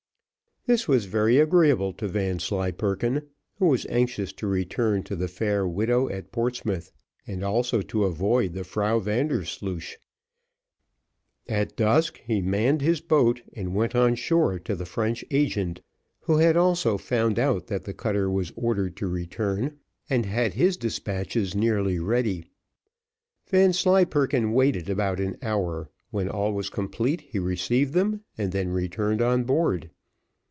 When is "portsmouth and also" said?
6.31-7.81